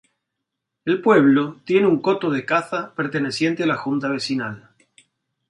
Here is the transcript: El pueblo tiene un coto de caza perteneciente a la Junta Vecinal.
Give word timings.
El 0.83 0.99
pueblo 0.99 1.57
tiene 1.63 1.85
un 1.85 2.01
coto 2.01 2.31
de 2.31 2.43
caza 2.43 2.91
perteneciente 2.95 3.61
a 3.65 3.67
la 3.67 3.75
Junta 3.77 4.07
Vecinal. 4.09 4.71